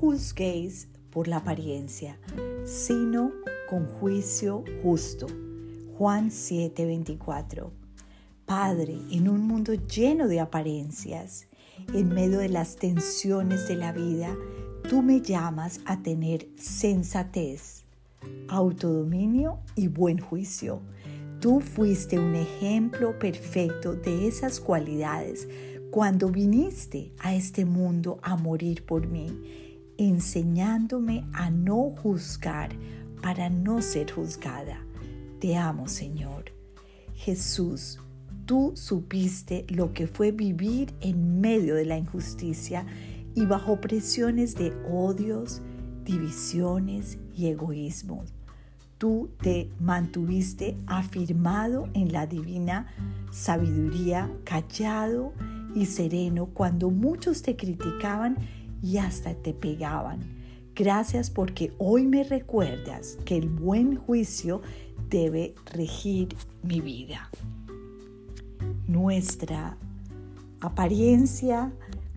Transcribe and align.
juzguéis 0.00 0.88
por 1.10 1.26
la 1.26 1.38
apariencia, 1.38 2.18
sino 2.64 3.32
con 3.68 3.86
juicio 3.86 4.62
justo. 4.82 5.26
Juan 5.96 6.30
7:24. 6.30 7.72
Padre, 8.46 8.98
en 9.10 9.28
un 9.28 9.46
mundo 9.46 9.74
lleno 9.74 10.28
de 10.28 10.40
apariencias, 10.40 11.48
en 11.92 12.08
medio 12.10 12.38
de 12.38 12.48
las 12.48 12.76
tensiones 12.76 13.66
de 13.66 13.74
la 13.74 13.92
vida, 13.92 14.36
tú 14.88 15.02
me 15.02 15.20
llamas 15.20 15.80
a 15.84 16.00
tener 16.00 16.48
sensatez, 16.56 17.84
autodominio 18.48 19.58
y 19.74 19.88
buen 19.88 20.18
juicio. 20.18 20.80
Tú 21.40 21.60
fuiste 21.60 22.18
un 22.18 22.36
ejemplo 22.36 23.18
perfecto 23.18 23.94
de 23.94 24.28
esas 24.28 24.60
cualidades 24.60 25.48
cuando 25.90 26.28
viniste 26.28 27.12
a 27.18 27.34
este 27.34 27.64
mundo 27.64 28.18
a 28.22 28.36
morir 28.36 28.84
por 28.84 29.06
mí, 29.06 29.30
enseñándome 29.98 31.26
a 31.34 31.50
no 31.50 31.90
juzgar 31.90 32.70
para 33.20 33.50
no 33.50 33.82
ser 33.82 34.10
juzgada. 34.10 34.80
Te 35.40 35.56
amo, 35.56 35.86
Señor. 35.88 36.52
Jesús, 37.14 37.98
tú 38.46 38.72
supiste 38.74 39.66
lo 39.68 39.92
que 39.92 40.06
fue 40.06 40.32
vivir 40.32 40.94
en 41.00 41.40
medio 41.40 41.74
de 41.74 41.84
la 41.84 41.98
injusticia 41.98 42.86
y 43.34 43.44
bajo 43.44 43.80
presiones 43.80 44.54
de 44.54 44.72
odios, 44.90 45.60
divisiones 46.04 47.18
y 47.36 47.48
egoísmos 47.48 48.32
tú 48.98 49.30
te 49.40 49.70
mantuviste 49.78 50.76
afirmado 50.86 51.88
en 51.94 52.12
la 52.12 52.26
divina 52.26 52.88
sabiduría, 53.30 54.30
callado 54.44 55.32
y 55.74 55.86
sereno 55.86 56.46
cuando 56.46 56.90
muchos 56.90 57.42
te 57.42 57.56
criticaban 57.56 58.36
y 58.82 58.98
hasta 58.98 59.34
te 59.34 59.52
pegaban. 59.52 60.20
Gracias 60.74 61.30
porque 61.30 61.72
hoy 61.78 62.06
me 62.06 62.22
recuerdas 62.22 63.18
que 63.24 63.36
el 63.36 63.48
buen 63.48 63.96
juicio 63.96 64.62
debe 65.10 65.54
regir 65.72 66.36
mi 66.62 66.80
vida. 66.80 67.30
Nuestra 68.86 69.76
apariencia 70.60 71.72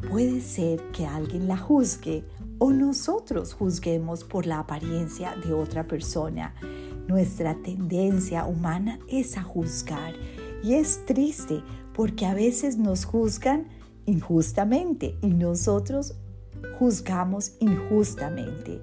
puede 0.10 0.42
ser 0.42 0.82
que 0.92 1.06
alguien 1.06 1.48
la 1.48 1.58
juzgue 1.58 2.24
o 2.60 2.72
nosotros 2.72 3.54
juzguemos 3.54 4.24
por 4.24 4.46
la 4.46 4.60
apariencia 4.60 5.36
de 5.44 5.54
otra 5.54 5.88
persona. 5.88 6.54
Nuestra 7.08 7.56
tendencia 7.56 8.46
humana 8.46 9.00
es 9.08 9.38
a 9.38 9.42
juzgar 9.42 10.14
y 10.64 10.76
es 10.76 11.04
triste 11.06 11.64
porque 11.94 12.26
a 12.26 12.36
veces 12.36 12.78
nos 12.78 13.06
juzgan 13.06 13.68
injustamente 14.06 15.16
y 15.22 15.28
nosotros 15.28 16.16
juzgamos 16.78 17.54
injustamente. 17.60 18.80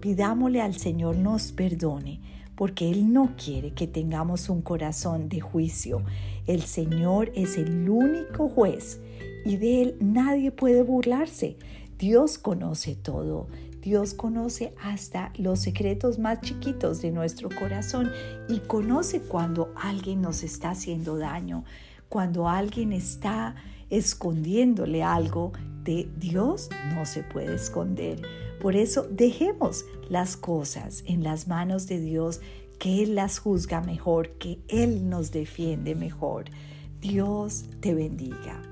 Pidámosle 0.00 0.60
al 0.60 0.74
Señor 0.74 1.16
nos 1.16 1.52
perdone 1.52 2.20
porque 2.56 2.90
Él 2.90 3.12
no 3.12 3.34
quiere 3.36 3.72
que 3.72 3.86
tengamos 3.86 4.48
un 4.48 4.62
corazón 4.62 5.28
de 5.28 5.40
juicio. 5.40 6.02
El 6.46 6.62
Señor 6.62 7.32
es 7.34 7.56
el 7.56 7.88
único 7.88 8.48
juez 8.48 9.00
y 9.44 9.56
de 9.56 9.82
Él 9.82 9.96
nadie 10.00 10.50
puede 10.50 10.82
burlarse. 10.82 11.56
Dios 11.98 12.38
conoce 12.38 12.94
todo. 12.94 13.48
Dios 13.80 14.14
conoce 14.14 14.74
hasta 14.80 15.32
los 15.36 15.58
secretos 15.58 16.20
más 16.20 16.40
chiquitos 16.40 17.02
de 17.02 17.10
nuestro 17.10 17.48
corazón 17.48 18.12
y 18.48 18.60
conoce 18.60 19.22
cuando 19.22 19.72
alguien 19.74 20.20
nos 20.20 20.44
está 20.44 20.70
haciendo 20.70 21.18
daño, 21.18 21.64
cuando 22.08 22.48
alguien 22.48 22.92
está 22.92 23.56
escondiéndole 23.90 25.02
algo 25.02 25.52
de 25.84 26.08
Dios, 26.16 26.70
no 26.94 27.06
se 27.06 27.22
puede 27.22 27.54
esconder. 27.54 28.22
Por 28.60 28.76
eso 28.76 29.06
dejemos 29.10 29.84
las 30.08 30.36
cosas 30.36 31.02
en 31.06 31.22
las 31.22 31.48
manos 31.48 31.86
de 31.86 32.00
Dios, 32.00 32.40
que 32.78 33.02
Él 33.02 33.14
las 33.14 33.38
juzga 33.38 33.80
mejor, 33.80 34.30
que 34.38 34.58
Él 34.68 35.08
nos 35.08 35.30
defiende 35.30 35.94
mejor. 35.94 36.44
Dios 37.00 37.64
te 37.80 37.94
bendiga. 37.94 38.62